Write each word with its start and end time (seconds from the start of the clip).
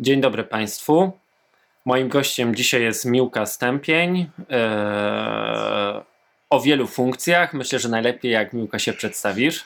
Dzień 0.00 0.20
dobry 0.20 0.44
Państwu. 0.44 1.12
Moim 1.84 2.08
gościem 2.08 2.54
dzisiaj 2.54 2.82
jest 2.82 3.04
Miłka 3.04 3.46
Stępień. 3.46 4.26
Eee, 4.50 6.02
o 6.50 6.60
wielu 6.60 6.86
funkcjach. 6.86 7.54
Myślę, 7.54 7.78
że 7.78 7.88
najlepiej 7.88 8.32
jak 8.32 8.52
Miłka 8.52 8.78
się 8.78 8.92
przedstawisz. 8.92 9.64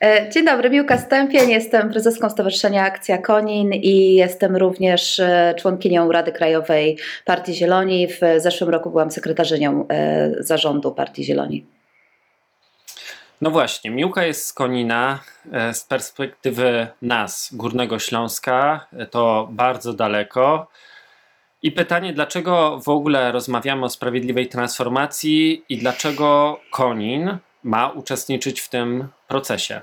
E, 0.00 0.30
dzień 0.30 0.44
dobry, 0.44 0.70
Miłka 0.70 0.98
Stępień. 0.98 1.50
Jestem 1.50 1.90
prezeską 1.90 2.30
Stowarzyszenia 2.30 2.84
Akcja 2.84 3.18
Konin 3.18 3.72
i 3.72 4.14
jestem 4.14 4.56
również 4.56 5.18
e, 5.20 5.54
członkinią 5.58 6.12
Rady 6.12 6.32
Krajowej 6.32 6.98
Partii 7.24 7.54
Zieloni. 7.54 8.08
W 8.08 8.20
zeszłym 8.36 8.70
roku 8.70 8.90
byłam 8.90 9.10
sekretarzynią 9.10 9.88
e, 9.88 10.30
zarządu 10.38 10.92
Partii 10.92 11.24
Zieloni. 11.24 11.64
No 13.42 13.50
właśnie, 13.50 13.90
Miłka 13.90 14.24
jest 14.24 14.46
z 14.46 14.52
Konina. 14.52 15.18
Z 15.72 15.84
perspektywy 15.84 16.86
nas, 17.02 17.50
Górnego 17.52 17.98
Śląska, 17.98 18.86
to 19.10 19.48
bardzo 19.50 19.92
daleko. 19.92 20.68
I 21.62 21.72
pytanie, 21.72 22.12
dlaczego 22.12 22.80
w 22.80 22.88
ogóle 22.88 23.32
rozmawiamy 23.32 23.84
o 23.84 23.88
sprawiedliwej 23.88 24.48
transformacji 24.48 25.64
i 25.68 25.78
dlaczego 25.78 26.60
Konin 26.70 27.38
ma 27.62 27.88
uczestniczyć 27.88 28.60
w 28.60 28.68
tym 28.68 29.08
procesie? 29.28 29.82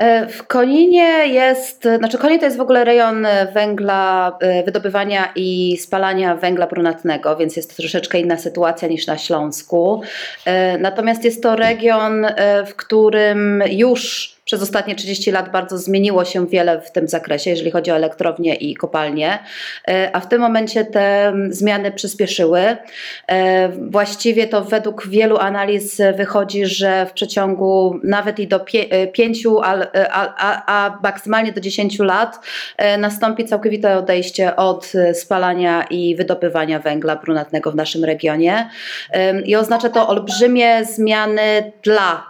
E, 0.00 0.26
w 0.26 0.46
Koninie 0.46 1.26
jest, 1.26 1.88
znaczy 1.98 2.18
Konin 2.18 2.38
to 2.38 2.44
jest 2.44 2.56
w 2.56 2.60
ogóle 2.60 2.84
rejon 2.84 3.26
węgla, 3.54 4.36
e, 4.40 4.62
wydobywania 4.62 5.32
i 5.36 5.76
spalania 5.76 6.36
węgla 6.36 6.66
brunatnego, 6.66 7.36
więc 7.36 7.56
jest 7.56 7.70
to 7.70 7.82
troszeczkę 7.82 8.20
inna 8.20 8.36
sytuacja 8.36 8.88
niż 8.88 9.06
na 9.06 9.18
Śląsku. 9.18 10.02
E, 10.44 10.78
natomiast 10.78 11.24
jest 11.24 11.42
to 11.42 11.56
region, 11.56 12.26
w 12.66 12.74
którym 12.74 13.62
już 13.70 14.34
przez 14.50 14.62
ostatnie 14.62 14.94
30 14.94 15.30
lat 15.30 15.52
bardzo 15.52 15.78
zmieniło 15.78 16.24
się 16.24 16.46
wiele 16.46 16.80
w 16.80 16.90
tym 16.90 17.08
zakresie, 17.08 17.50
jeżeli 17.50 17.70
chodzi 17.70 17.90
o 17.90 17.94
elektrownie 17.94 18.54
i 18.54 18.74
kopalnie, 18.74 19.38
e, 19.88 20.10
a 20.12 20.20
w 20.20 20.28
tym 20.28 20.40
momencie 20.40 20.84
te 20.84 21.32
zmiany 21.48 21.92
przyspieszyły. 21.92 22.60
E, 23.26 23.68
właściwie 23.68 24.46
to 24.46 24.64
według 24.64 25.06
wielu 25.06 25.38
analiz 25.38 26.00
wychodzi, 26.16 26.66
że 26.66 27.06
w 27.06 27.12
przeciągu 27.12 28.00
nawet 28.04 28.38
i 28.38 28.48
do 28.48 28.60
5, 29.12 29.46
e, 29.46 30.12
a, 30.12 30.34
a, 30.36 30.62
a 30.66 30.98
maksymalnie 31.02 31.52
do 31.52 31.60
10 31.60 31.98
lat 31.98 32.40
nastąpi 32.98 33.44
całkowite 33.44 33.96
odejście 33.96 34.56
od 34.56 34.92
spalania 35.14 35.84
i 35.90 36.16
wydobywania 36.16 36.78
węgla 36.78 37.16
brunatnego 37.16 37.70
w 37.70 37.74
naszym 37.74 38.04
regionie. 38.04 38.70
I 39.44 39.56
oznacza 39.56 39.88
to 39.88 40.08
olbrzymie 40.08 40.84
zmiany 40.84 41.72
dla 41.82 42.29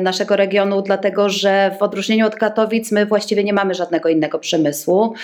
naszego 0.00 0.36
regionu, 0.36 0.82
dlatego 0.82 1.28
że 1.28 1.70
w 1.78 1.82
odróżnieniu 1.82 2.26
od 2.26 2.34
Katowic 2.34 2.92
my 2.92 3.06
właściwie 3.06 3.44
nie 3.44 3.52
mamy 3.52 3.74
żadnego 3.74 4.08
innego 4.08 4.38
przemysłu. 4.38 5.14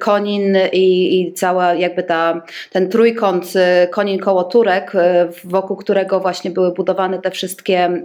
Konin 0.00 0.58
i, 0.72 1.20
i 1.20 1.32
cała 1.32 1.74
jakby 1.74 2.02
ta, 2.02 2.42
ten 2.70 2.88
trójkąt 2.88 3.52
e, 3.56 3.88
Konin 3.88 4.18
koło 4.18 4.44
Turek, 4.44 4.94
e, 4.94 5.28
wokół 5.44 5.76
którego 5.76 6.20
właśnie 6.20 6.50
były 6.50 6.72
budowane 6.72 7.18
te 7.18 7.30
wszystkie 7.30 8.02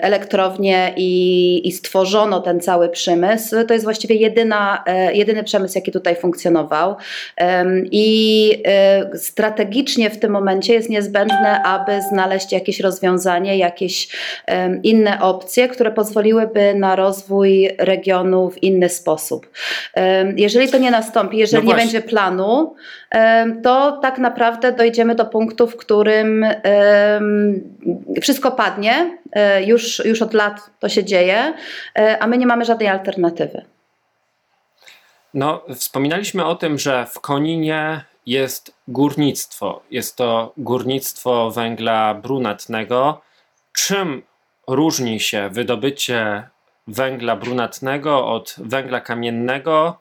elektrownie 0.00 0.92
i, 0.96 1.68
i 1.68 1.72
stworzono 1.72 2.40
ten 2.40 2.60
cały 2.60 2.88
przemysł, 2.88 3.56
to 3.68 3.74
jest 3.74 3.84
właściwie 3.84 4.14
jedyna, 4.14 4.84
jedyny 5.12 5.44
przemysł, 5.44 5.78
jaki 5.78 5.92
tutaj 5.92 6.16
funkcjonował. 6.16 6.96
I 7.90 8.62
strategicznie 9.14 10.10
w 10.10 10.18
tym 10.18 10.32
momencie 10.32 10.74
jest 10.74 10.90
niezbędne, 10.90 11.62
aby 11.62 12.00
znaleźć 12.12 12.52
jakieś 12.52 12.80
rozwiązanie, 12.80 13.37
jakieś 13.44 14.08
inne 14.82 15.20
opcje, 15.20 15.68
które 15.68 15.90
pozwoliłyby 15.90 16.74
na 16.74 16.96
rozwój 16.96 17.70
regionu 17.78 18.50
w 18.50 18.62
inny 18.62 18.88
sposób. 18.88 19.50
Jeżeli 20.36 20.68
to 20.68 20.78
nie 20.78 20.90
nastąpi, 20.90 21.38
jeżeli 21.38 21.66
no 21.66 21.72
nie 21.72 21.78
będzie 21.78 22.00
planu, 22.00 22.74
to 23.62 23.98
tak 24.02 24.18
naprawdę 24.18 24.72
dojdziemy 24.72 25.14
do 25.14 25.24
punktu, 25.24 25.66
w 25.66 25.76
którym 25.76 26.46
wszystko 28.20 28.50
padnie, 28.50 29.18
e, 29.32 29.64
już, 29.64 30.04
już 30.04 30.22
od 30.22 30.34
lat 30.34 30.70
to 30.78 30.88
się 30.88 31.04
dzieje, 31.04 31.54
e, 31.98 32.18
a 32.22 32.26
my 32.26 32.38
nie 32.38 32.46
mamy 32.46 32.64
żadnej 32.64 32.88
alternatywy. 32.88 33.64
No, 35.34 35.64
wspominaliśmy 35.74 36.44
o 36.44 36.54
tym, 36.54 36.78
że 36.78 37.06
w 37.06 37.20
Koninie 37.20 38.04
jest 38.26 38.74
górnictwo. 38.88 39.82
Jest 39.90 40.16
to 40.16 40.52
górnictwo 40.56 41.50
węgla 41.50 42.14
brunatnego 42.14 43.20
czym 43.78 44.22
różni 44.68 45.20
się 45.20 45.48
wydobycie 45.52 46.48
węgla 46.86 47.36
brunatnego 47.36 48.26
od 48.26 48.54
węgla 48.58 49.00
kamiennego 49.00 50.00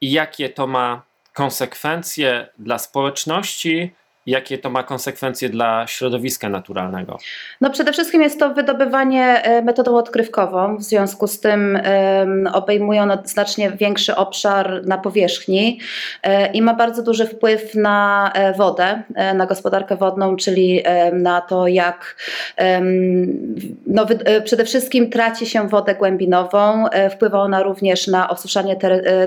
i 0.00 0.12
jakie 0.12 0.48
to 0.48 0.66
ma 0.66 1.02
konsekwencje 1.32 2.48
dla 2.58 2.78
społeczności 2.78 3.94
jakie 4.28 4.58
to 4.58 4.70
ma 4.70 4.82
konsekwencje 4.82 5.48
dla 5.48 5.86
środowiska 5.86 6.48
naturalnego? 6.48 7.18
No 7.60 7.70
przede 7.70 7.92
wszystkim 7.92 8.22
jest 8.22 8.40
to 8.40 8.54
wydobywanie 8.54 9.42
e, 9.42 9.62
metodą 9.62 9.96
odkrywkową, 9.96 10.76
w 10.76 10.82
związku 10.82 11.26
z 11.26 11.40
tym 11.40 11.78
obejmuje 12.52 13.02
ono 13.02 13.18
znacznie 13.24 13.70
większy 13.70 14.16
obszar 14.16 14.86
na 14.86 14.98
powierzchni 14.98 15.80
e, 16.22 16.52
i 16.52 16.62
ma 16.62 16.74
bardzo 16.74 17.02
duży 17.02 17.26
wpływ 17.26 17.74
na 17.74 18.30
e, 18.34 18.52
wodę, 18.52 19.02
na 19.34 19.46
gospodarkę 19.46 19.96
wodną, 19.96 20.36
czyli 20.36 20.82
na 21.12 21.40
to 21.40 21.66
jak 21.66 22.16
no, 23.86 24.06
przede 24.44 24.64
wszystkim 24.64 25.10
traci 25.10 25.46
się 25.46 25.68
wodę 25.68 25.94
głębinową, 25.94 26.84
wpływa 27.10 27.40
ona 27.40 27.62
również 27.62 28.06
na 28.06 28.30
osuszanie 28.30 28.76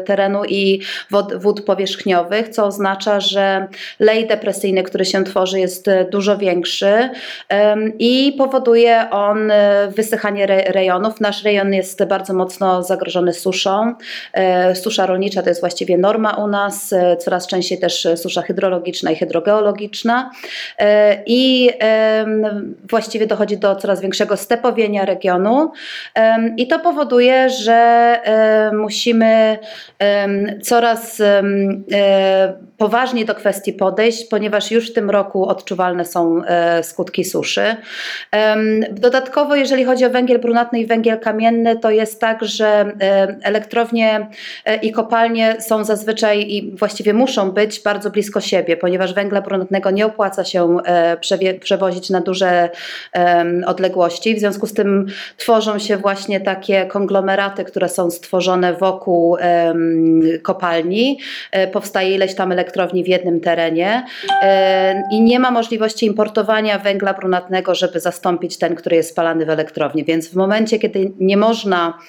terenu 0.06 0.44
i 0.46 0.82
wód, 1.12 1.34
wód 1.36 1.66
powierzchniowych, 1.66 2.50
co 2.50 2.66
oznacza, 2.66 3.20
że 3.20 3.68
lej 4.00 4.28
depresyjny, 4.28 4.84
który 4.92 5.06
się 5.06 5.24
tworzy, 5.24 5.60
jest 5.60 5.88
e, 5.88 6.06
dużo 6.06 6.38
większy 6.38 7.10
i 8.00 8.36
powoduje 8.38 9.10
on 9.12 9.52
e, 9.52 9.88
wysychanie 9.96 10.46
rejonów. 10.48 11.22
Nasz 11.22 11.44
rejon 11.44 11.74
jest 11.74 12.04
bardzo 12.04 12.34
mocno 12.34 12.84
zagrożony 12.84 13.34
suszą. 13.34 13.94
E, 14.34 14.76
susza 14.76 15.06
rolnicza 15.06 15.42
to 15.42 15.50
jest 15.50 15.62
właściwie 15.62 15.98
norma 15.98 16.32
u 16.32 16.48
nas, 16.48 16.94
coraz 17.20 17.48
częściej 17.48 17.80
też 17.80 18.08
susza 18.16 18.42
hydrologiczna 18.42 19.12
i 19.12 19.16
hydrogeologiczna 19.16 20.32
i 21.26 21.72
właściwie 22.90 23.28
dochodzi 23.28 23.58
do 23.58 23.76
coraz 23.76 24.02
większego 24.02 24.38
stepowienia 24.38 25.06
regionu 25.06 25.72
i 26.58 26.68
to 26.68 26.80
powoduje, 26.80 27.50
że 27.50 28.20
musimy 28.74 29.58
coraz 30.64 31.22
poważniej 32.78 33.26
do 33.26 33.36
kwestii 33.36 33.74
podejść, 33.74 34.26
ponieważ 34.26 34.72
już 34.72 34.81
w 34.90 34.94
tym 34.94 35.10
roku 35.10 35.46
odczuwalne 35.46 36.06
są 36.06 36.44
e, 36.46 36.84
skutki 36.84 37.26
suszy. 37.26 37.76
Dodatkowo, 38.92 39.56
jeżeli 39.56 39.86
chodzi 39.86 40.06
o 40.06 40.10
węgiel 40.10 40.40
brunatny 40.40 40.80
i 40.80 40.86
węgiel 40.86 41.20
kamienny, 41.20 41.80
to 41.80 41.92
jest 41.92 42.22
tak, 42.22 42.46
że 42.46 42.66
e, 42.68 43.36
elektrownie 43.44 44.28
e, 44.66 44.76
i 44.76 44.92
kopalnie 44.92 45.56
są 45.60 45.84
zazwyczaj 45.84 46.52
i 46.52 46.78
właściwie 46.78 47.14
muszą 47.14 47.52
być 47.52 47.80
bardzo 47.80 48.10
blisko 48.10 48.42
siebie, 48.42 48.78
ponieważ 48.78 49.14
węgla 49.14 49.42
brunatnego 49.42 49.92
nie 49.92 50.06
opłaca 50.06 50.44
się 50.44 50.78
przewozić 51.60 52.10
na 52.10 52.22
duże 52.22 52.70
odległości. 53.66 54.36
W 54.36 54.40
związku 54.40 54.68
z 54.68 54.74
tym 54.74 55.06
tworzą 55.38 55.80
się 55.80 55.98
właśnie 55.98 56.40
takie 56.40 56.86
konglomeraty, 56.86 57.66
które 57.66 57.90
są 57.90 58.12
stworzone 58.12 58.74
wokół 58.74 59.38
kopalni. 60.42 61.20
Powstaje 61.74 62.16
ileś 62.16 62.36
tam 62.36 62.52
elektrowni 62.52 63.04
w 63.04 63.08
jednym 63.08 63.40
terenie 63.40 64.06
i 65.12 65.22
nie 65.22 65.40
ma 65.40 65.52
możliwości 65.52 66.06
importowania 66.06 66.80
węgla 66.80 67.14
brunatnego, 67.14 67.76
żeby 67.76 68.00
zastąpić 68.00 68.58
ten, 68.58 68.76
który 68.76 68.96
jest 68.96 69.10
spalany 69.10 69.46
w 69.46 69.50
elektrowni. 69.50 70.04
Więc 70.04 70.30
w 70.30 70.36
momencie, 70.36 70.80
kiedy 70.80 71.12
nie 71.20 71.38
można 71.38 72.00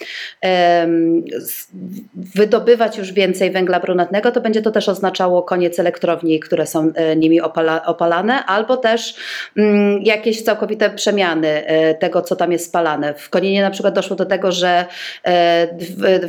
wydobywać 2.15 2.99
już 2.99 3.13
więcej 3.13 3.51
węgla 3.51 3.81
brunatnego, 3.81 4.33
to 4.33 4.41
będzie 4.41 4.63
to 4.63 4.71
też 4.71 4.89
oznaczało 4.89 5.43
koniec 5.43 5.79
elektrowni, 5.79 6.41
które 6.41 6.67
są 6.67 6.93
e, 6.95 7.17
nimi 7.17 7.41
opala, 7.41 7.87
opalane, 7.87 8.45
albo 8.45 8.77
też 8.77 9.15
mm, 9.57 10.03
jakieś 10.03 10.43
całkowite 10.43 10.91
przemiany 10.91 11.67
e, 11.67 11.95
tego, 11.95 12.23
co 12.23 12.37
tam 12.37 12.53
jest 12.53 12.67
spalane. 12.67 13.15
W 13.15 13.31
Koninie 13.31 13.63
na 13.63 13.71
przykład 13.71 13.95
doszło 13.95 14.17
do 14.17 14.27
tego, 14.27 14.53
że 14.53 14.87
e, 15.25 15.69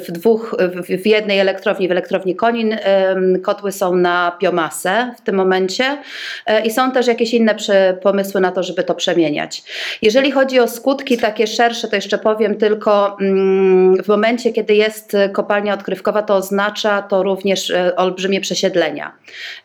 w, 0.08 0.12
dwóch, 0.12 0.56
w 1.00 1.06
jednej 1.06 1.40
elektrowni, 1.40 1.88
w 1.88 1.92
elektrowni 1.92 2.36
Konin, 2.36 2.78
kotły 3.42 3.72
są 3.72 3.96
na 3.96 4.38
biomasę 4.42 5.14
w 5.18 5.22
tym 5.22 5.36
momencie 5.36 5.98
i 6.66 6.72
są 6.72 6.92
też 6.92 7.08
jakieś 7.08 7.34
inne 7.34 7.56
pomysły 8.02 8.42
na 8.42 8.52
to, 8.52 8.64
żeby 8.64 8.84
to 8.84 8.96
przemieniać. 8.96 9.64
Jeżeli 10.02 10.32
chodzi 10.32 10.60
o 10.60 10.68
skutki 10.68 11.18
takie 11.18 11.48
szersze, 11.48 11.88
to 11.88 11.96
jeszcze 11.96 12.18
powiem 12.18 12.58
tylko 12.58 13.18
mm, 13.22 14.04
w 14.04 14.08
momencie, 14.08 14.54
kiedy 14.54 14.76
jest 14.76 15.18
kopalnia 15.34 15.74
odkrywkowa, 15.74 16.24
to 16.24 16.36
oznacza 16.36 17.02
to 17.02 17.24
również 17.24 17.70
e, 17.70 17.96
olbrzymie 17.96 18.42
przesiedlenia. 18.42 19.12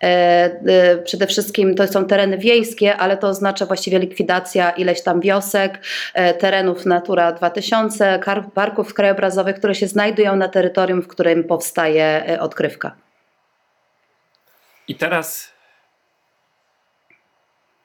E, 0.03 0.07
e, 0.07 0.99
Przede 0.99 1.27
wszystkim 1.27 1.75
to 1.75 1.87
są 1.87 2.05
tereny 2.05 2.39
wiejskie, 2.39 2.97
ale 2.97 3.17
to 3.17 3.29
oznacza 3.29 3.67
właściwie 3.67 3.99
likwidacja 3.99 4.71
ileś 4.71 5.03
tam 5.03 5.21
wiosek, 5.21 5.79
e, 6.15 6.35
terenów 6.35 6.87
Natura 6.87 7.33
2000, 7.33 8.19
kar- 8.19 8.51
parków 8.55 8.95
krajobrazowych, 8.95 9.57
które 9.57 9.75
się 9.75 9.87
znajdują 9.87 10.37
na 10.37 10.49
terytorium, 10.49 11.03
w 11.03 11.09
którym 11.09 11.45
powstaje 11.45 12.29
e, 12.29 12.41
odkrywka. 12.41 12.95
I 14.89 14.95
teraz 14.95 15.58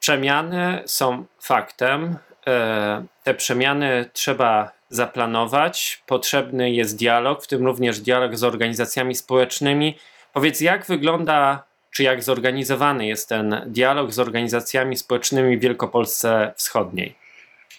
przemiany 0.04 0.82
są 0.86 1.24
faktem. 1.40 2.16
E, 2.46 3.04
Te 3.22 3.34
przemiany 3.34 4.10
trzeba 4.12 4.70
zaplanować. 4.88 6.02
Potrzebny 6.06 6.70
jest 6.70 6.98
dialog, 6.98 7.44
w 7.44 7.46
tym 7.46 7.66
również 7.66 8.00
dialog 8.00 8.36
z 8.36 8.44
organizacjami 8.44 9.14
społecznymi. 9.14 9.98
Powiedz, 10.32 10.60
jak 10.60 10.86
wygląda, 10.86 11.64
czy 11.90 12.02
jak 12.02 12.22
zorganizowany 12.22 13.06
jest 13.06 13.28
ten 13.28 13.62
dialog 13.66 14.12
z 14.12 14.18
organizacjami 14.18 14.96
społecznymi 14.96 15.58
w 15.58 15.60
Wielkopolsce 15.60 16.52
Wschodniej? 16.56 17.14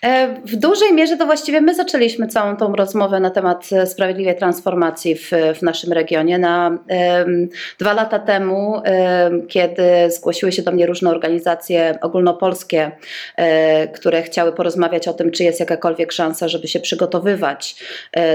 E, 0.04 0.36
W 0.46 0.56
dużej 0.56 0.94
mierze 0.94 1.18
to 1.18 1.26
właściwie 1.26 1.62
my 1.62 1.76
zaczęliśmy 1.76 2.28
całą 2.28 2.58
tą 2.58 2.76
rozmowę 2.76 3.20
na 3.20 3.30
temat 3.30 3.70
e, 3.72 3.88
sprawiedliwej 3.88 4.36
transformacji 4.36 5.16
w, 5.16 5.32
w 5.56 5.62
naszym 5.62 5.94
regionie. 5.94 6.40
Na, 6.40 6.78
em, 6.88 7.50
dwa 7.80 7.94
lata 7.94 8.20
temu, 8.20 8.82
em, 8.84 9.48
kiedy 9.48 9.84
zgłosiły 10.10 10.52
się 10.52 10.62
do 10.62 10.72
mnie 10.72 10.86
różne 10.86 11.10
organizacje 11.10 11.98
ogólnopolskie, 12.02 12.92
e, 13.36 13.88
które 13.88 14.24
chciały 14.24 14.54
porozmawiać 14.54 15.08
o 15.08 15.14
tym, 15.14 15.32
czy 15.32 15.44
jest 15.44 15.60
jakakolwiek 15.60 16.12
szansa, 16.12 16.48
żeby 16.48 16.68
się 16.68 16.80
przygotowywać 16.80 17.76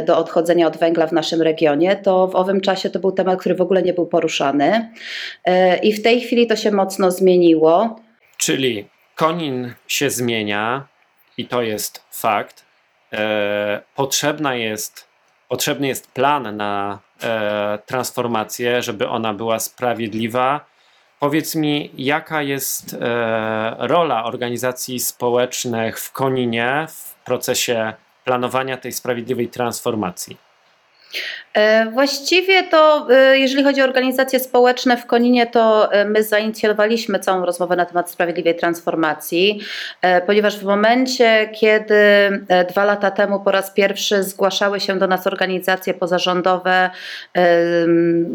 do 0.07 0.19
odchodzenia 0.19 0.67
od 0.67 0.77
węgla 0.77 1.07
w 1.07 1.13
naszym 1.13 1.43
regionie, 1.43 1.97
to 1.97 2.27
w 2.29 2.35
owym 2.37 2.61
czasie 2.61 2.91
to 2.91 2.99
był 2.99 3.13
temat, 3.13 3.41
który 3.41 3.55
w 3.55 3.61
ogóle 3.61 3.83
nie 3.83 3.93
był 3.93 4.07
poruszany. 4.07 4.91
I 5.83 5.93
w 5.93 6.03
tej 6.03 6.21
chwili 6.21 6.47
to 6.47 6.57
się 6.57 6.71
mocno 6.71 7.11
zmieniło. 7.11 8.01
Czyli 8.37 8.89
Konin 9.15 9.75
się 9.89 10.11
zmienia 10.11 10.90
i 11.41 11.47
to 11.47 11.63
jest 11.63 12.05
fakt. 12.11 12.65
E, 13.13 13.81
potrzebna 13.95 14.55
jest, 14.55 15.09
potrzebny 15.49 15.87
jest 15.87 16.13
plan 16.13 16.57
na 16.57 16.99
e, 17.23 17.79
transformację, 17.87 18.83
żeby 18.83 19.09
ona 19.09 19.35
była 19.35 19.59
sprawiedliwa. 19.59 20.67
Powiedz 21.21 21.55
mi, 21.55 21.91
jaka 21.97 22.43
jest 22.43 22.95
e, 22.95 23.77
rola 23.79 24.25
organizacji 24.25 25.01
społecznych 25.01 26.01
w 26.01 26.13
Koninie 26.13 26.87
w 26.89 27.15
procesie 27.25 27.93
planowania 28.25 28.77
tej 28.77 28.93
sprawiedliwej 28.93 29.49
transformacji? 29.49 30.50
E, 31.55 31.91
Właściwie 31.91 32.63
to, 32.63 33.07
e, 33.11 33.39
jeżeli 33.39 33.65
chodzi 33.65 33.83
o 33.83 33.85
organizacje 33.85 34.41
społeczne 34.41 34.97
w 34.97 35.07
Koninie, 35.07 35.47
to 35.47 35.93
e, 35.93 36.05
my 36.05 36.23
zainicjowaliśmy 36.23 37.19
całą 37.19 37.47
rozmowę 37.47 37.77
na 37.77 37.85
temat 37.87 38.11
sprawiedliwej 38.11 38.57
transformacji, 38.57 39.61
ponieważ 40.27 40.59
w 40.59 40.65
momencie, 40.65 41.51
kiedy 41.55 41.95
dwa 42.69 42.85
lata 42.85 43.11
temu 43.11 43.41
po 43.41 43.51
raz 43.51 43.71
pierwszy 43.71 44.23
zgłaszały 44.23 44.81
się 44.81 44.99
do 44.99 45.07
nas 45.07 45.27
organizacje 45.27 45.95
pozarządowe 45.95 46.91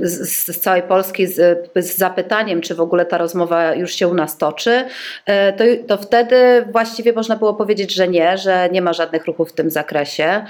z, 0.01 0.59
całej 0.59 0.81
Polski 0.81 1.27
z, 1.27 1.69
z 1.75 1.97
zapytaniem, 1.97 2.61
czy 2.61 2.75
w 2.75 2.79
ogóle 2.79 3.05
ta 3.05 3.17
rozmowa 3.17 3.73
już 3.73 3.93
się 3.93 4.07
u 4.07 4.13
nas 4.13 4.37
toczy, 4.37 4.85
to, 5.57 5.63
to 5.87 6.03
wtedy 6.03 6.65
właściwie 6.71 7.13
można 7.13 7.35
było 7.35 7.53
powiedzieć, 7.53 7.93
że 7.93 8.07
nie, 8.07 8.37
że 8.37 8.69
nie 8.71 8.81
ma 8.81 8.93
żadnych 8.93 9.25
ruchów 9.25 9.49
w 9.49 9.53
tym 9.53 9.69
zakresie. 9.69 10.45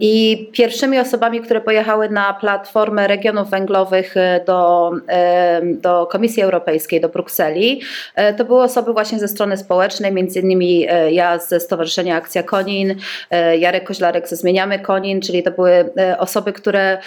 I 0.00 0.50
pierwszymi 0.52 0.98
osobami, 0.98 1.31
które 1.40 1.60
pojechały 1.60 2.08
na 2.08 2.34
platformę 2.34 3.08
regionów 3.08 3.50
węglowych 3.50 4.16
e, 4.16 4.40
do, 4.46 4.90
em, 5.06 5.80
do 5.80 6.06
Komisji 6.06 6.42
Europejskiej, 6.42 7.00
do 7.00 7.08
Brukseli, 7.08 7.80
e, 8.14 8.34
to 8.34 8.44
były 8.44 8.62
osoby 8.62 8.92
właśnie 8.92 9.18
ze 9.18 9.28
strony 9.28 9.56
społecznej, 9.56 10.12
między 10.12 10.40
innymi 10.40 10.86
e, 10.90 11.12
ja 11.12 11.38
ze 11.38 11.60
Stowarzyszenia 11.60 12.16
Akcja 12.16 12.42
Konin, 12.42 12.94
e, 13.30 13.56
Jarek 13.56 13.84
Koźlarek 13.84 14.28
ze 14.28 14.36
Zmieniamy 14.36 14.78
Konin, 14.78 15.20
czyli 15.20 15.42
to 15.42 15.50
były 15.50 15.90
e, 15.98 16.18
osoby, 16.18 16.52
które 16.52 16.98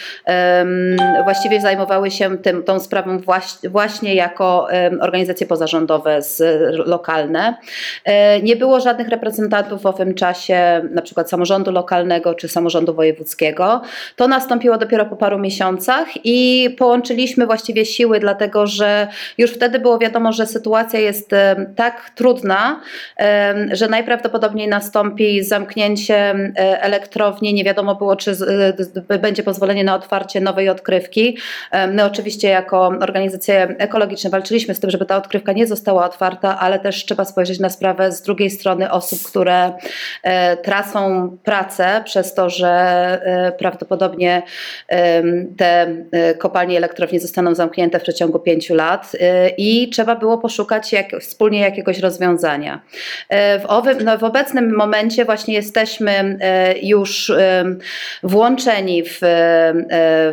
właściwie 1.23 1.61
zajmowały 1.61 2.11
się 2.11 2.37
tym, 2.37 2.63
tą 2.63 2.79
sprawą 2.79 3.19
właśnie, 3.63 4.15
jako 4.15 4.67
organizacje 5.01 5.47
pozarządowe 5.47 6.21
z, 6.21 6.41
lokalne. 6.87 7.55
E, 8.05 8.41
Nie 8.41 8.55
było 8.55 8.79
żadnych 8.79 9.09
reprezentantów 9.09 9.81
w 9.81 9.85
owym 9.85 10.13
czasie, 10.13 10.81
na 10.91 11.01
przykład 11.01 11.29
samorządu 11.29 11.71
lokalnego 11.71 12.33
czy 12.33 12.47
samorządu 12.47 12.93
wojewódzkiego. 12.93 13.81
To 14.15 14.27
nastąpiło 14.27 14.77
dopiero 14.77 15.05
po 15.05 15.15
paru 15.15 15.39
miesiącach 15.39 16.07
i 16.23 16.69
połączyliśmy 16.77 17.45
właściwie 17.45 17.85
siły, 17.85 18.19
dlatego 18.19 18.67
że 18.67 19.07
już 19.37 19.51
wtedy 19.51 19.79
było 19.79 19.99
wiadomo, 19.99 20.33
że 20.33 20.45
sytuacja 20.45 20.99
jest 20.99 21.31
tak 21.75 22.11
trudna, 22.15 22.81
że 23.71 23.87
najprawdopodobniej 23.87 24.67
nastąpi 24.67 25.43
zamknięcie 25.43 26.35
elektrowni. 26.55 27.53
Nie 27.53 27.63
wiadomo 27.63 27.95
było, 27.95 28.15
czy 28.15 28.35
e, 29.09 29.19
będzie 29.19 29.43
pozwolenie 29.43 29.83
na 29.83 29.95
otwarcie 29.95 30.41
nowej 30.41 30.69
odkrywki. 30.69 31.37
My 31.93 32.05
oczywiście 32.05 32.49
jako 32.49 32.87
organizacje 32.87 33.75
ekologiczne 33.77 34.29
walczyliśmy 34.29 34.75
z 34.75 34.79
tym, 34.79 34.89
żeby 34.89 35.05
ta 35.05 35.17
odkrywka 35.17 35.51
nie 35.51 35.67
została 35.67 36.05
otwarta, 36.05 36.59
ale 36.59 36.79
też 36.79 37.05
trzeba 37.05 37.25
spojrzeć 37.25 37.59
na 37.59 37.69
sprawę 37.69 38.11
z 38.11 38.21
drugiej 38.21 38.49
strony 38.49 38.91
osób, 38.91 39.19
które 39.23 39.71
e, 40.23 40.57
tracą 40.57 41.29
pracę 41.43 42.01
przez 42.05 42.33
to, 42.33 42.49
że 42.49 42.69
e, 42.69 43.51
prawdopodobnie 44.05 44.41
te 45.57 45.95
e, 46.11 46.33
kopalnie 46.33 46.77
elektrownie 46.77 47.19
zostaną 47.19 47.55
zamknięte 47.55 47.99
w 47.99 48.03
przeciągu 48.03 48.39
pięciu 48.39 48.75
lat 48.75 49.11
e, 49.19 49.49
i 49.49 49.89
trzeba 49.89 50.15
było 50.15 50.37
poszukać 50.37 50.93
jak, 50.93 51.05
wspólnie 51.19 51.59
jakiegoś 51.59 51.99
rozwiązania. 51.99 52.81
E, 53.29 53.59
W, 53.59 53.65
owym, 53.65 53.97
no, 54.03 54.17
w 54.17 54.23
obecnym 54.23 54.75
momencie 54.75 55.25
właśnie 55.25 55.53
jesteśmy 55.53 56.39
już 56.81 57.31
włączeni 58.23 59.03
w, 59.03 59.17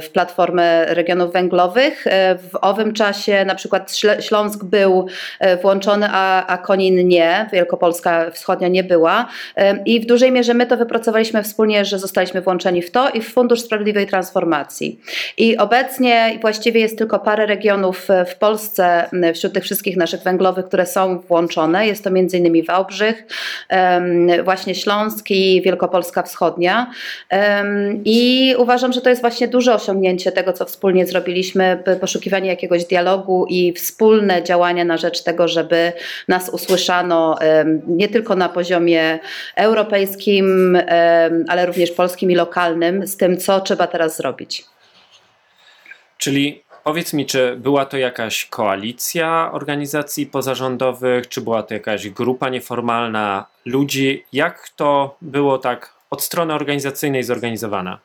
w 0.00 0.10
platformę 0.12 0.84
regionów 0.88 1.32
węglowych. 1.32 2.04
W 2.52 2.58
owym 2.60 2.92
czasie 2.92 3.44
na 3.44 3.54
przykład 3.54 3.96
Śląsk 4.20 4.64
był 4.64 5.06
włączony, 5.62 6.06
a, 6.10 6.46
a 6.46 6.58
Konin 6.58 7.08
nie, 7.08 7.48
Wielkopolska 7.52 8.30
Wschodnia 8.30 8.68
nie 8.68 8.84
była. 8.84 9.28
I 9.86 10.00
w 10.00 10.06
dużej 10.06 10.32
mierze 10.32 10.54
my 10.54 10.66
to 10.66 10.76
wypracowaliśmy 10.76 11.42
wspólnie, 11.42 11.84
że 11.84 11.98
zostaliśmy 11.98 12.40
włączeni 12.40 12.82
w 12.82 12.90
to 12.90 13.08
i 13.10 13.20
w 13.20 13.32
Fundusz 13.32 13.61
Sprawiedliwej 13.62 14.06
Transformacji. 14.06 15.00
I 15.36 15.56
obecnie 15.56 16.38
właściwie 16.40 16.80
jest 16.80 16.98
tylko 16.98 17.18
parę 17.18 17.46
regionów 17.46 18.10
e, 18.10 18.24
w 18.24 18.36
Polsce 18.36 19.10
wśród 19.34 19.52
tych 19.52 19.64
wszystkich 19.64 19.96
naszych 19.96 20.22
węglowych, 20.22 20.66
które 20.66 20.86
są 20.86 21.20
włączone. 21.20 21.86
Jest 21.86 22.04
to 22.04 22.10
m.in. 22.10 22.64
Wałbrzych, 22.64 23.24
właśnie 24.44 24.74
Śląsk 24.74 25.30
i 25.30 25.62
Wielkopolska 25.64 26.22
Wschodnia. 26.22 26.90
I 28.04 28.54
uważam, 28.58 28.92
że 28.92 29.00
to 29.00 29.08
jest 29.08 29.20
właśnie 29.20 29.48
duże 29.48 29.74
osiągnięcie 29.74 30.32
tego, 30.32 30.52
co 30.52 30.64
wspólnie 30.64 31.06
zrobiliśmy, 31.06 31.82
poszukiwanie 32.00 32.48
jakiegoś 32.48 32.84
dialogu 32.84 33.46
i 33.48 33.72
wspólne 33.72 34.42
działania 34.42 34.84
na 34.84 34.96
rzecz 34.96 35.22
tego, 35.22 35.48
żeby 35.48 35.92
nas 36.28 36.48
usłyszano 36.48 37.38
nie 37.86 38.08
tylko 38.08 38.36
na 38.36 38.48
poziomie 38.48 39.18
europejskim, 39.56 40.78
ale 41.48 41.66
również 41.66 41.90
polskim 41.90 42.30
i 42.30 42.34
lokalnym 42.34 43.06
z 43.06 43.16
tym, 43.16 43.36
co 43.36 43.51
trzeba 43.60 43.86
teraz 43.86 44.16
zrobić. 44.16 44.64
Czyli 46.18 46.62
powiedz 46.84 47.12
mi, 47.12 47.26
czy 47.26 47.56
była 47.56 47.86
to 47.86 47.96
jakaś 47.96 48.44
koalicja 48.44 49.50
organizacji 49.52 50.26
pozarządowych, 50.26 51.28
czy 51.28 51.40
była 51.40 51.62
to 51.62 51.74
jakaś 51.74 52.08
grupa 52.08 52.48
nieformalna 52.48 53.46
ludzi? 53.64 54.24
Jak 54.32 54.68
to 54.68 55.16
było 55.20 55.58
tak 55.58 55.94
od 56.10 56.22
strony 56.22 56.54
organizacyjnej 56.54 57.22
zorganizowana? 57.22 57.98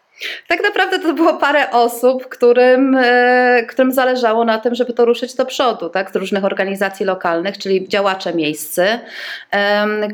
Tak 0.47 0.63
naprawdę 0.63 0.99
to 0.99 1.13
było 1.13 1.33
parę 1.33 1.71
osób, 1.71 2.27
którym, 2.27 2.97
e, 3.03 3.63
którym 3.67 3.91
zależało 3.91 4.45
na 4.45 4.59
tym, 4.59 4.75
żeby 4.75 4.93
to 4.93 5.05
ruszyć 5.05 5.35
do 5.35 5.45
przodu, 5.45 5.89
tak? 5.89 6.11
z 6.11 6.15
różnych 6.15 6.45
organizacji 6.45 7.05
lokalnych, 7.05 7.57
czyli 7.57 7.87
działacze 7.87 8.33
miejscy, 8.33 8.85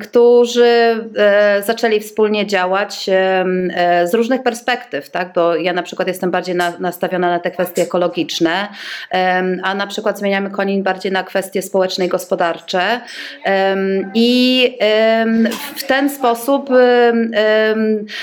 którzy 0.02 1.06
e, 1.18 1.64
zaczęli 1.66 2.00
wspólnie 2.00 2.48
działać 2.48 3.10
e, 3.10 3.46
z 4.08 4.14
różnych 4.14 4.44
perspektyw, 4.44 5.10
tak? 5.10 5.34
bo 5.34 5.56
ja 5.56 5.74
na 5.74 5.84
przykład 5.84 6.08
jestem 6.08 6.32
bardziej 6.32 6.56
na, 6.56 6.74
nastawiona 6.80 7.30
na 7.30 7.40
te 7.40 7.52
kwestie 7.52 7.82
ekologiczne, 7.82 8.68
a 9.64 9.76
na 9.76 9.88
przykład 9.88 10.20
zmieniamy 10.20 10.50
Konin 10.50 10.84
bardziej 10.84 11.12
na 11.12 11.24
kwestie 11.24 11.62
społeczne 11.62 12.06
i 12.06 12.10
gospodarcze 12.10 13.02
i 14.14 14.78
w 15.76 15.84
ten 15.84 16.10
sposób 16.10 16.70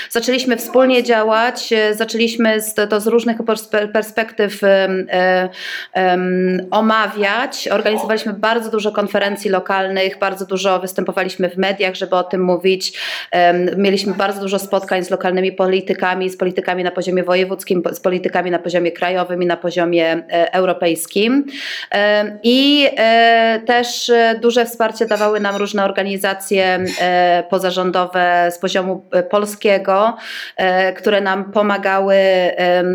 zaczęliśmy 0.09 0.57
wspólnie 0.57 1.03
działać 1.03 1.70
zaczęliśmy 1.91 2.61
z, 2.61 2.73
to 2.89 2.99
z 2.99 3.07
różnych 3.07 3.37
perspe- 3.37 3.87
perspektyw 3.87 4.63
e, 4.63 5.49
em, 5.93 6.67
omawiać. 6.71 7.67
Organizowaliśmy 7.67 8.33
bardzo 8.33 8.71
dużo 8.71 8.91
konferencji 8.91 9.49
lokalnych, 9.49 10.19
bardzo 10.19 10.45
dużo 10.45 10.79
występowaliśmy 10.79 11.49
w 11.49 11.57
mediach, 11.57 11.95
żeby 11.95 12.15
o 12.15 12.23
tym 12.23 12.43
mówić. 12.43 12.99
Em, 13.31 13.69
Mieliśmy 13.77 14.13
bardzo 14.13 14.41
dużo 14.41 14.59
spotkań 14.59 15.03
z 15.03 15.09
lokalnymi 15.09 15.51
politykami, 15.51 16.29
z 16.29 16.37
politykami 16.37 16.83
na 16.83 16.91
poziomie 16.91 17.23
wojewódzkim, 17.23 17.83
z 17.91 17.99
politykami 17.99 18.51
na 18.51 18.59
poziomie 18.59 18.91
krajowym 18.91 19.43
i 19.43 19.45
na 19.45 19.57
poziomie 19.57 20.23
e, 20.31 20.53
europejskim. 20.53 21.45
Em, 21.91 22.39
I 22.43 22.87
e, 22.97 23.61
też 23.65 24.09
e, 24.09 24.35
duże 24.41 24.65
wsparcie 24.65 25.05
dawały 25.05 25.39
nam 25.39 25.55
różne 25.55 25.85
organizacje 25.85 26.79
e, 27.01 27.43
pozarządowe 27.49 28.49
z 28.51 28.59
poziomu 28.59 29.05
e, 29.11 29.23
polskiego, 29.23 30.17
e, 30.57 30.93
które 30.93 31.21
nam 31.21 31.51
pomagały 31.61 32.15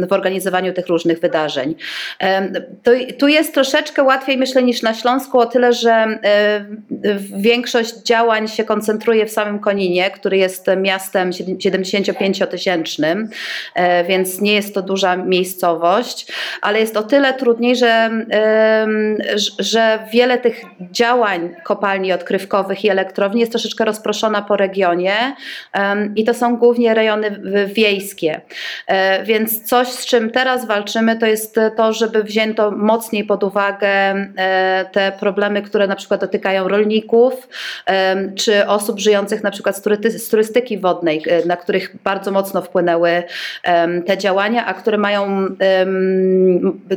w 0.09 0.13
organizowaniu 0.13 0.73
tych 0.73 0.87
różnych 0.87 1.21
wydarzeń. 1.21 1.75
Tu 3.19 3.29
jest 3.29 3.55
troszeczkę 3.55 4.03
łatwiej, 4.03 4.37
myślę, 4.37 4.63
niż 4.63 4.83
na 4.83 4.95
Śląsku, 4.95 5.39
o 5.39 5.47
tyle, 5.47 5.73
że 5.73 6.19
większość 7.37 7.95
działań 7.97 8.49
się 8.49 8.65
koncentruje 8.65 9.27
w 9.27 9.31
samym 9.31 9.59
Koninie, 9.59 10.11
który 10.11 10.37
jest 10.37 10.67
miastem 10.77 11.31
75-tysięcznym, 11.31 13.29
e, 13.75 14.05
więc 14.05 14.41
nie 14.41 14.55
jest 14.55 14.75
to 14.75 14.83
duża 14.83 15.17
miejscowość, 15.17 16.33
ale 16.63 16.81
jest 16.81 16.97
o 16.97 17.03
tyle 17.03 17.35
trudniej, 17.35 17.77
że, 17.77 18.11
że 19.59 19.99
wiele 20.13 20.39
tych 20.39 20.65
działań 20.81 21.55
kopalni 21.65 22.13
odkrywkowych 22.13 22.85
i 22.85 22.89
elektrowni 22.89 23.41
jest 23.41 23.53
troszeczkę 23.53 23.85
rozproszona 23.85 24.43
po 24.43 24.57
regionie 24.57 25.37
i 26.17 26.25
to 26.25 26.35
są 26.35 26.57
głównie 26.57 26.95
rejony 26.95 27.41
wiejskie. 27.67 28.41
E, 28.87 29.25
Więc 29.25 29.63
coś, 29.65 29.89
z 29.89 30.07
czym 30.07 30.31
teraz 30.31 30.67
walczymy, 30.67 31.19
to 31.19 31.27
jest 31.27 31.57
to, 31.77 31.93
żeby 31.93 32.23
wzięto 32.23 32.71
mocniej 32.71 33.25
pod 33.25 33.45
uwagę 33.45 33.89
e, 33.89 34.85
te 34.93 35.13
problemy, 35.21 35.63
które 35.63 35.87
na 35.87 35.97
przykład 35.97 36.21
dotykają 36.21 36.69
rolników, 36.69 37.49
em, 37.87 38.35
czy 38.35 38.67
osób 38.67 39.01
żyjących 39.01 39.43
na 39.43 39.51
przykład 39.51 39.77
z, 39.77 40.29
turystyki 40.29 40.79
wodnej, 40.79 41.23
e, 41.29 41.47
na 41.47 41.57
których 41.57 41.97
bardzo 42.05 42.31
mocno 42.31 42.63
wpłynęły 42.63 43.23
te 44.07 44.19
działania, 44.19 44.67
a 44.67 44.75
które 44.75 44.99
mają 44.99 45.47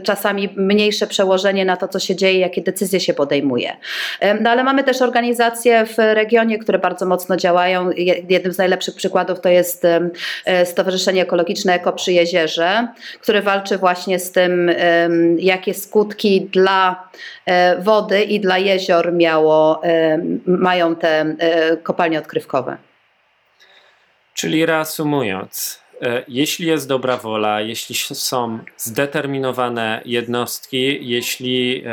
czasami 0.04 0.50
mniejsze 0.56 1.08
przełożenie 1.08 1.66
na 1.66 1.78
to, 1.78 1.88
co 1.88 2.00
się 2.00 2.16
dzieje, 2.16 2.40
jakie 2.40 2.62
decyzje 2.62 3.00
się 3.00 3.14
podejmuje. 3.14 3.72
No 4.42 4.50
ale 4.50 4.64
mamy 4.64 4.84
też 4.84 5.02
organizacje 5.02 5.86
w 5.86 5.98
regionie, 5.98 6.60
które 6.60 6.80
bardzo 6.80 7.06
mocno 7.06 7.38
działają. 7.38 7.92
Je- 7.92 8.16
Jednym 8.30 8.54
z 8.54 8.58
najlepszych 8.58 8.96
przykładów 8.96 9.42
to 9.42 9.50
jest 9.50 9.86
e, 10.46 10.66
Stowarzyszenie 10.66 11.22
Ekologiczne 11.22 11.49
Eko 11.70 11.94
przy 11.94 12.14
Jezierze, 12.14 12.88
które 13.22 13.42
walczy 13.42 13.78
właśnie 13.78 14.20
z 14.20 14.32
tym, 14.32 14.72
jakie 15.38 15.74
skutki 15.74 16.42
dla 16.42 17.10
e, 17.46 17.82
wody 17.82 18.24
i 18.24 18.40
dla 18.40 18.58
jezior 18.58 19.14
miało, 19.14 19.82
mają 20.46 20.96
te 20.96 21.36
e, 21.40 21.78
kopalnie 21.78 22.20
odkrywkowe. 22.20 22.78
Czyli 24.34 24.66
reasumując, 24.66 25.80
e, 26.02 26.24
jeśli 26.28 26.68
jest 26.68 26.88
dobra 26.88 27.18
wola, 27.18 27.62
jeśli 27.62 27.96
są 27.96 28.60
zdeterminowane 28.78 30.02
jednostki, 30.06 31.10
jeśli 31.10 31.84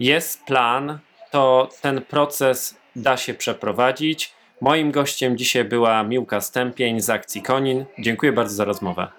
jest 0.00 0.44
plan, 0.44 0.98
to 1.30 1.68
ten 1.82 2.02
proces 2.02 2.78
da 2.96 3.16
się 3.16 3.34
przeprowadzić. 3.34 4.37
Moim 4.60 4.90
gościem 4.90 5.38
dzisiaj 5.38 5.64
była 5.64 6.02
Miłka 6.02 6.40
Stępień 6.40 7.00
z 7.00 7.10
akcji 7.10 7.42
Konin. 7.42 7.84
Dziękuję 7.98 8.32
bardzo 8.32 8.54
za 8.54 8.64
rozmowę. 8.64 9.17